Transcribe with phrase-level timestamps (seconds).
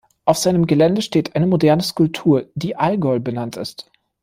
[0.25, 3.91] Auf seinem Gelände steht eine moderne Skulptur, die “Algol” benannt ist.